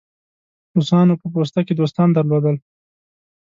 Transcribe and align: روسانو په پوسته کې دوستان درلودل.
روسانو 0.77 1.13
په 1.21 1.27
پوسته 1.33 1.59
کې 1.65 1.73
دوستان 1.75 2.09
درلودل. 2.13 2.55